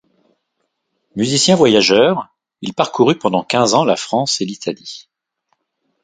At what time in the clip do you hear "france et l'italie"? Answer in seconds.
3.95-5.07